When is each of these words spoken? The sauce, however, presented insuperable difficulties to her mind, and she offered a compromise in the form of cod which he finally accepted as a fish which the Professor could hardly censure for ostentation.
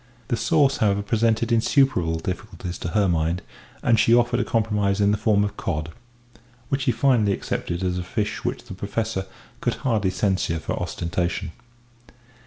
The 0.29 0.35
sauce, 0.35 0.77
however, 0.77 1.03
presented 1.03 1.51
insuperable 1.51 2.17
difficulties 2.17 2.79
to 2.79 2.87
her 2.87 3.07
mind, 3.07 3.43
and 3.83 3.99
she 3.99 4.15
offered 4.15 4.39
a 4.39 4.43
compromise 4.43 4.99
in 4.99 5.11
the 5.11 5.15
form 5.17 5.43
of 5.43 5.57
cod 5.57 5.91
which 6.69 6.85
he 6.85 6.91
finally 6.91 7.33
accepted 7.33 7.83
as 7.83 7.99
a 7.99 8.03
fish 8.03 8.43
which 8.43 8.63
the 8.63 8.73
Professor 8.73 9.27
could 9.59 9.75
hardly 9.85 10.09
censure 10.09 10.57
for 10.57 10.73
ostentation. 10.73 11.51